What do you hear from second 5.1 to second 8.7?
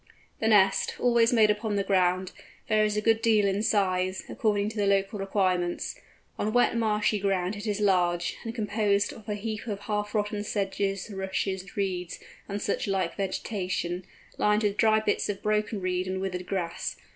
requirements. On wet marshy ground it is large, and